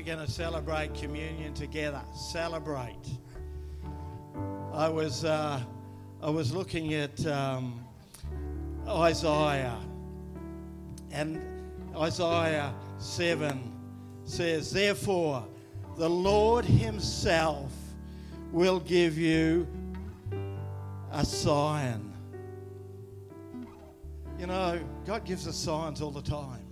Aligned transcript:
you're 0.00 0.16
going 0.16 0.26
to 0.26 0.32
celebrate 0.32 0.94
communion 0.94 1.52
together. 1.52 2.00
Celebrate. 2.14 3.06
I 4.72 4.88
was, 4.88 5.26
uh, 5.26 5.60
I 6.22 6.30
was 6.30 6.54
looking 6.54 6.94
at 6.94 7.26
um, 7.26 7.84
Isaiah, 8.88 9.78
and 11.12 11.38
Isaiah 11.94 12.72
7 12.96 13.60
says, 14.24 14.72
Therefore, 14.72 15.46
the 15.98 16.08
Lord 16.08 16.64
Himself 16.64 17.70
will 18.52 18.80
give 18.80 19.18
you 19.18 19.68
a 21.12 21.26
sign. 21.26 22.10
You 24.38 24.46
know, 24.46 24.80
God 25.04 25.26
gives 25.26 25.46
us 25.46 25.56
signs 25.56 26.00
all 26.00 26.10
the 26.10 26.22
time. 26.22 26.64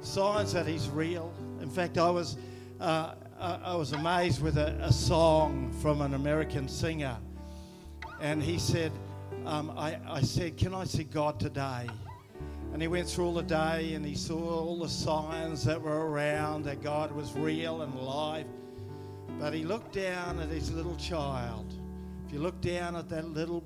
Signs 0.00 0.52
that 0.54 0.66
He's 0.66 0.88
real. 0.88 1.32
In 1.60 1.68
fact, 1.68 1.98
I 1.98 2.10
was, 2.10 2.36
uh, 2.80 3.14
I 3.38 3.74
was 3.74 3.92
amazed 3.92 4.42
with 4.42 4.56
a, 4.56 4.78
a, 4.80 4.92
song 4.92 5.72
from 5.82 6.00
an 6.00 6.14
American 6.14 6.68
singer. 6.68 7.16
And 8.20 8.42
he 8.42 8.58
said, 8.58 8.92
um, 9.44 9.72
I, 9.76 9.98
I 10.08 10.22
said, 10.22 10.56
Can 10.56 10.74
I 10.74 10.84
see 10.84 11.04
God 11.04 11.38
today? 11.38 11.86
And 12.72 12.80
he 12.80 12.88
went 12.88 13.08
through 13.08 13.26
all 13.26 13.34
the 13.34 13.42
day 13.42 13.94
and 13.94 14.04
he 14.06 14.14
saw 14.14 14.38
all 14.38 14.78
the 14.78 14.88
signs 14.88 15.64
that 15.64 15.80
were 15.80 16.08
around 16.08 16.64
that 16.64 16.82
God 16.82 17.12
was 17.12 17.32
real 17.34 17.82
and 17.82 17.92
alive. 17.94 18.46
But 19.38 19.52
he 19.52 19.64
looked 19.64 19.94
down 19.94 20.38
at 20.38 20.48
his 20.48 20.70
little 20.72 20.96
child. 20.96 21.72
If 22.26 22.32
you 22.32 22.40
look 22.40 22.60
down 22.60 22.96
at 22.96 23.08
that 23.08 23.26
little 23.26 23.64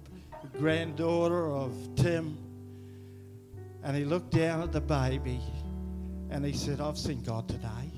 granddaughter 0.58 1.50
of 1.50 1.72
Tim, 1.96 2.38
and 3.82 3.96
he 3.96 4.04
looked 4.04 4.30
down 4.30 4.62
at 4.62 4.72
the 4.72 4.80
baby, 4.80 5.40
and 6.34 6.44
he 6.44 6.52
said, 6.52 6.80
I've 6.80 6.98
seen 6.98 7.22
God 7.22 7.46
today. 7.46 7.92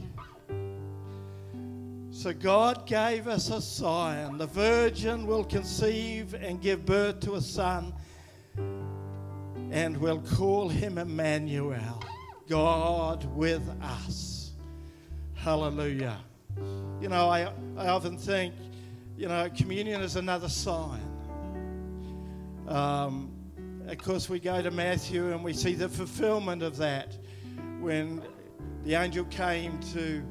So 2.11 2.35
God 2.35 2.87
gave 2.87 3.29
us 3.29 3.49
a 3.49 3.63
sign. 3.63 4.37
The 4.37 4.47
virgin 4.47 5.27
will 5.27 5.43
conceive 5.43 6.35
and 6.35 6.61
give 6.61 6.85
birth 6.85 7.21
to 7.21 7.37
a 7.37 7.41
son 7.41 7.95
and 9.71 9.97
we'll 9.97 10.21
call 10.21 10.69
him 10.69 10.99
Emmanuel, 10.99 12.05
God 12.47 13.25
with 13.35 13.67
us. 13.81 14.53
Hallelujah. 15.35 16.19
You 17.01 17.09
know, 17.09 17.31
I, 17.31 17.51
I 17.79 17.89
often 17.89 18.19
think, 18.19 18.53
you 19.17 19.29
know, 19.29 19.49
communion 19.57 20.03
is 20.03 20.17
another 20.17 20.51
sign. 20.51 21.01
Um, 22.69 23.33
of 23.89 23.97
course, 23.97 24.29
we 24.29 24.41
go 24.41 24.61
to 24.61 24.71
Matthew 24.71 25.33
and 25.33 25.43
we 25.43 25.55
see 25.55 25.73
the 25.73 25.89
fulfillment 25.89 26.63
of 26.63 26.77
that 26.77 27.17
when 27.81 28.23
the 28.85 28.95
angel 28.95 29.25
came 29.27 29.79
to, 29.95 30.23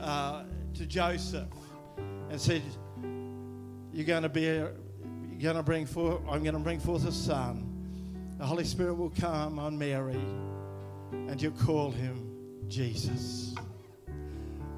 uh, 0.00 0.44
to 0.74 0.86
Joseph 0.86 1.48
and 2.30 2.40
said, 2.40 2.62
You're 3.92 4.06
going 4.06 4.22
to 4.22 4.28
be, 4.28 4.46
a, 4.46 4.72
you're 5.30 5.40
going 5.40 5.56
to 5.56 5.62
bring 5.62 5.86
forth, 5.86 6.20
I'm 6.28 6.42
going 6.42 6.54
to 6.54 6.60
bring 6.60 6.80
forth 6.80 7.06
a 7.06 7.12
son 7.12 7.70
the 8.40 8.46
Holy 8.46 8.64
Spirit 8.64 8.94
will 8.94 9.12
come 9.20 9.58
on 9.58 9.76
Mary 9.76 10.18
and 11.12 11.42
you'll 11.42 11.52
call 11.52 11.90
him 11.90 12.64
Jesus. 12.68 13.54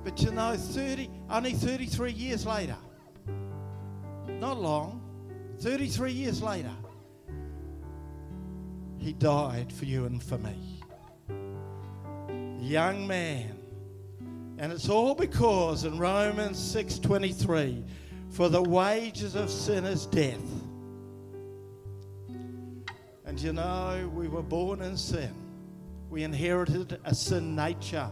But 0.03 0.21
you 0.21 0.33
know, 0.33 0.57
30, 0.57 1.09
only 1.31 1.53
33 1.53 2.11
years 2.11 2.45
later, 2.45 2.77
not 4.27 4.61
long, 4.61 5.01
33 5.61 6.11
years 6.11 6.43
later, 6.43 6.73
he 8.99 9.13
died 9.13 9.73
for 9.73 9.85
you 9.85 10.07
and 10.07 10.21
for 10.21 10.39
me. 10.39 10.82
Young 12.63 13.09
man. 13.09 13.59
And 14.59 14.73
it's 14.73 14.89
all 14.89 15.17
because 15.17 15.85
in 15.85 15.99
Romans 15.99 16.59
6:23, 16.59 17.85
for 18.31 18.49
the 18.49 18.63
wages 18.63 19.35
of 19.35 19.51
sin 19.51 19.85
is 19.85 20.07
death. 20.07 20.41
And 23.25 23.41
you 23.41 23.53
know, 23.53 24.09
we 24.15 24.29
were 24.29 24.43
born 24.43 24.81
in 24.81 24.97
sin. 24.97 25.35
We 26.09 26.23
inherited 26.23 27.01
a 27.05 27.15
sin 27.15 27.57
nature. 27.57 28.11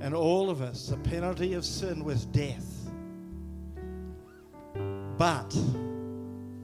And 0.00 0.12
all 0.12 0.50
of 0.50 0.60
us, 0.60 0.88
the 0.88 0.96
penalty 0.96 1.54
of 1.54 1.64
sin 1.64 2.02
was 2.02 2.26
death. 2.26 2.90
But, 5.16 5.54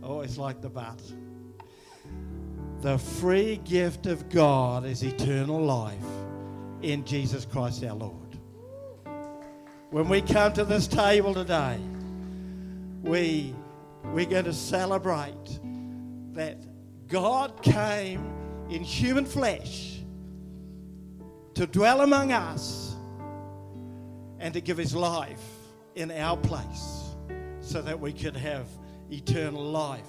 oh, 0.02 0.08
always 0.08 0.36
like 0.36 0.60
the 0.60 0.68
but, 0.68 1.00
the 2.80 2.98
free 2.98 3.60
gift 3.64 4.06
of 4.06 4.30
God 4.30 4.86
is 4.86 5.02
eternal 5.02 5.62
life 5.62 5.94
in 6.80 7.04
Jesus 7.04 7.44
Christ 7.44 7.84
our 7.84 7.94
Lord. 7.94 8.38
When 9.90 10.08
we 10.08 10.22
come 10.22 10.52
to 10.54 10.64
this 10.64 10.86
table 10.86 11.34
today, 11.34 11.78
we, 13.02 13.54
we're 14.04 14.24
going 14.24 14.46
to 14.46 14.54
celebrate 14.54 15.60
that 16.32 16.56
God 17.08 17.62
came 17.62 18.24
in 18.70 18.82
human 18.82 19.26
flesh 19.26 19.98
to 21.54 21.66
dwell 21.66 22.00
among 22.00 22.32
us 22.32 22.94
and 24.38 24.54
to 24.54 24.60
give 24.62 24.78
his 24.78 24.94
life 24.94 25.42
in 25.96 26.10
our 26.12 26.36
place 26.36 27.14
so 27.60 27.82
that 27.82 28.00
we 28.00 28.12
could 28.12 28.36
have 28.36 28.66
eternal 29.10 29.62
life. 29.62 30.06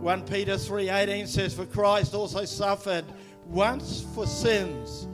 1 0.00 0.22
Peter 0.22 0.56
3:18 0.56 1.26
says 1.26 1.54
for 1.54 1.66
Christ 1.66 2.14
also 2.14 2.44
suffered 2.44 3.04
once 3.46 4.04
for 4.14 4.26
sins 4.26 5.06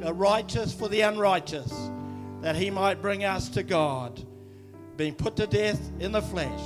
the 0.00 0.12
righteous 0.12 0.72
for 0.72 0.88
the 0.88 1.00
unrighteous 1.00 1.72
that 2.42 2.54
he 2.54 2.70
might 2.70 3.00
bring 3.00 3.24
us 3.24 3.48
to 3.48 3.62
God 3.62 4.22
being 4.96 5.14
put 5.14 5.36
to 5.36 5.46
death 5.46 5.90
in 6.00 6.12
the 6.12 6.22
flesh 6.22 6.60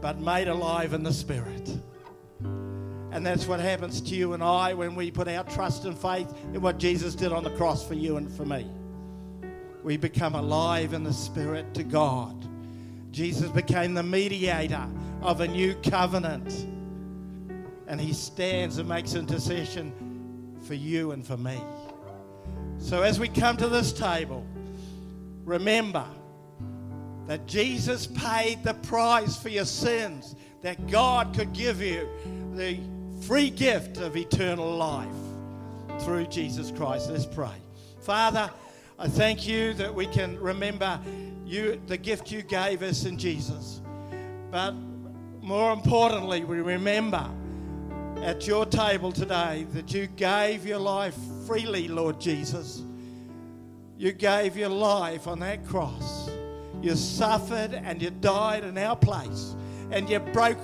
but 0.00 0.20
made 0.20 0.48
alive 0.48 0.92
in 0.92 1.02
the 1.02 1.12
spirit. 1.12 1.68
And 3.10 3.26
that's 3.26 3.46
what 3.46 3.58
happens 3.58 4.00
to 4.02 4.14
you 4.14 4.34
and 4.34 4.42
I 4.42 4.74
when 4.74 4.94
we 4.94 5.10
put 5.10 5.28
our 5.28 5.42
trust 5.44 5.84
and 5.86 5.98
faith 5.98 6.32
in 6.52 6.60
what 6.60 6.78
Jesus 6.78 7.14
did 7.14 7.32
on 7.32 7.42
the 7.42 7.50
cross 7.50 7.86
for 7.86 7.94
you 7.94 8.16
and 8.16 8.30
for 8.30 8.44
me. 8.44 8.70
We 9.82 9.96
become 9.96 10.34
alive 10.34 10.92
in 10.92 11.04
the 11.04 11.12
Spirit 11.12 11.72
to 11.74 11.82
God. 11.82 12.46
Jesus 13.10 13.50
became 13.50 13.94
the 13.94 14.02
mediator 14.02 14.86
of 15.22 15.40
a 15.40 15.48
new 15.48 15.74
covenant. 15.76 16.66
And 17.86 18.00
he 18.00 18.12
stands 18.12 18.78
and 18.78 18.88
makes 18.88 19.14
intercession 19.14 19.92
for 20.62 20.74
you 20.74 21.12
and 21.12 21.26
for 21.26 21.36
me. 21.36 21.60
So 22.78 23.02
as 23.02 23.18
we 23.18 23.28
come 23.28 23.56
to 23.56 23.68
this 23.68 23.92
table, 23.92 24.46
remember 25.44 26.04
that 27.26 27.46
Jesus 27.46 28.06
paid 28.06 28.62
the 28.62 28.74
price 28.74 29.36
for 29.36 29.48
your 29.48 29.64
sins, 29.64 30.36
that 30.62 30.86
God 30.86 31.34
could 31.34 31.52
give 31.52 31.82
you 31.82 32.08
the 32.54 32.78
free 33.22 33.50
gift 33.50 33.98
of 33.98 34.16
eternal 34.16 34.70
life 34.76 35.08
through 36.00 36.26
Jesus 36.26 36.70
Christ. 36.70 37.10
Let's 37.10 37.26
pray. 37.26 37.52
Father, 38.00 38.50
I 38.98 39.08
thank 39.08 39.46
you 39.46 39.74
that 39.74 39.94
we 39.94 40.06
can 40.06 40.38
remember 40.38 40.98
you 41.44 41.80
the 41.86 41.96
gift 41.96 42.30
you 42.30 42.42
gave 42.42 42.82
us 42.82 43.04
in 43.04 43.18
Jesus. 43.18 43.80
But 44.50 44.74
more 45.42 45.72
importantly, 45.72 46.44
we 46.44 46.60
remember 46.60 47.28
at 48.22 48.46
your 48.46 48.66
table 48.66 49.12
today 49.12 49.66
that 49.72 49.92
you 49.92 50.06
gave 50.06 50.66
your 50.66 50.78
life 50.78 51.14
freely, 51.46 51.88
Lord 51.88 52.20
Jesus. 52.20 52.82
You 53.96 54.12
gave 54.12 54.56
your 54.56 54.68
life 54.68 55.26
on 55.26 55.40
that 55.40 55.66
cross. 55.66 56.30
You 56.82 56.94
suffered 56.94 57.74
and 57.74 58.00
you 58.00 58.10
died 58.10 58.64
in 58.64 58.78
our 58.78 58.96
place. 58.96 59.54
And 59.90 60.08
you 60.08 60.18
broke 60.18 60.58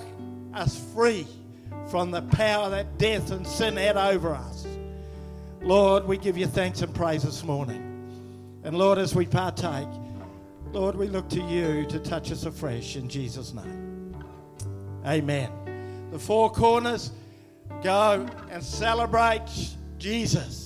us 0.53 0.79
free 0.93 1.27
from 1.89 2.11
the 2.11 2.21
power 2.21 2.69
that 2.69 2.97
death 2.97 3.31
and 3.31 3.45
sin 3.45 3.77
had 3.77 3.97
over 3.97 4.33
us. 4.33 4.65
Lord, 5.61 6.05
we 6.05 6.17
give 6.17 6.37
you 6.37 6.47
thanks 6.47 6.81
and 6.81 6.93
praise 6.93 7.23
this 7.23 7.43
morning. 7.43 7.81
And 8.63 8.77
Lord, 8.77 8.97
as 8.97 9.15
we 9.15 9.25
partake, 9.25 9.87
Lord, 10.71 10.95
we 10.95 11.07
look 11.07 11.29
to 11.29 11.41
you 11.41 11.85
to 11.87 11.99
touch 11.99 12.31
us 12.31 12.45
afresh 12.45 12.95
in 12.95 13.07
Jesus' 13.09 13.53
name. 13.53 14.15
Amen. 15.05 15.51
The 16.11 16.19
four 16.19 16.51
corners, 16.51 17.11
go 17.83 18.27
and 18.49 18.63
celebrate 18.63 19.75
Jesus. 19.99 20.64